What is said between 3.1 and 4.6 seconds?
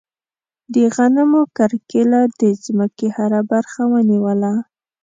هره برخه ونیوله.